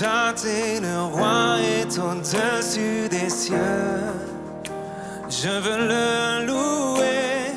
[0.00, 3.56] toi t'es le roi est au-dessus des cieux.
[5.28, 7.52] Je veux le louer,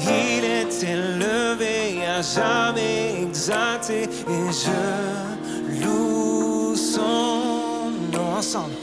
[0.00, 8.74] il est élevé, à jamais exalté, et je loue son nom ensemble.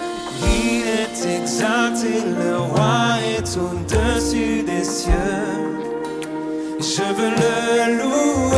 [0.41, 5.11] Il est exalté, le roi est au-dessus des cieux.
[6.79, 8.50] Je veux le louer.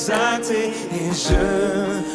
[0.00, 0.72] exalté.
[0.94, 2.09] Et je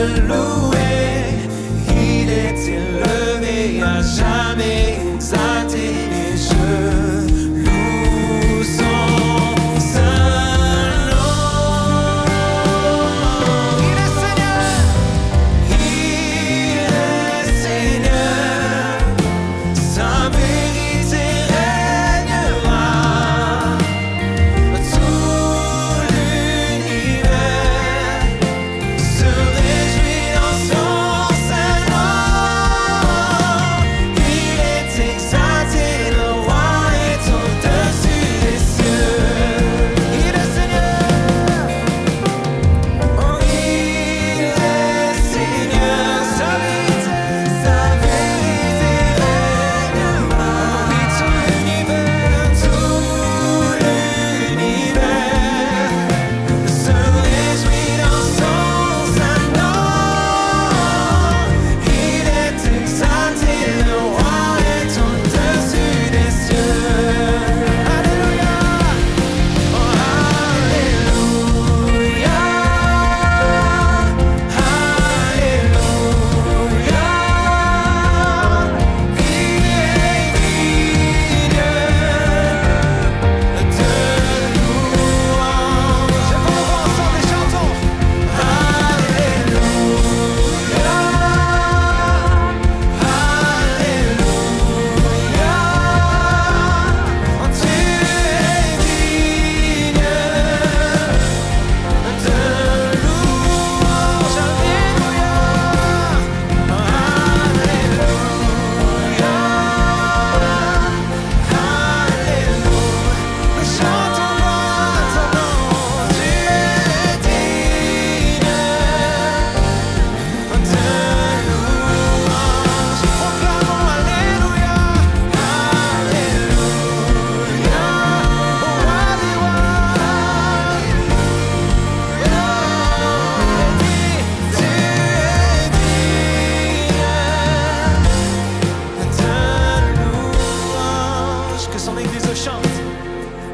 [0.00, 0.69] alone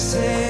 [0.06, 0.45] say